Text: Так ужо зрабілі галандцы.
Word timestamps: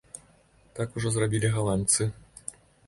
Так 0.79 0.97
ужо 1.01 1.13
зрабілі 1.19 1.53
галандцы. 1.59 2.11